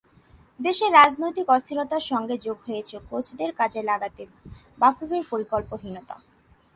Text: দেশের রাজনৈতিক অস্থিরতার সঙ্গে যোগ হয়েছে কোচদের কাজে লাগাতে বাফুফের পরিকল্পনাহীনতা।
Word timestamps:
দেশের 0.59 0.91
রাজনৈতিক 0.99 1.47
অস্থিরতার 1.49 2.03
সঙ্গে 2.11 2.35
যোগ 2.45 2.57
হয়েছে 2.67 2.95
কোচদের 3.09 3.51
কাজে 3.59 3.81
লাগাতে 3.89 4.23
বাফুফের 4.79 5.23
পরিকল্পনাহীনতা। 5.31 6.15